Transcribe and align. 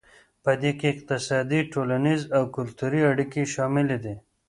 پدې 0.43 0.71
کې 0.79 0.87
اقتصادي 0.93 1.61
ټولنیز 1.73 2.21
او 2.37 2.43
کلتوري 2.55 3.01
اړیکې 3.11 3.41
شاملې 3.53 3.97
دي 4.03 4.15